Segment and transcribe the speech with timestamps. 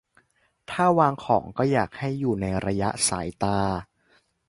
[0.71, 3.57] -ถ้าวางของ ก็อยากให้อยู่ในระยะสายตา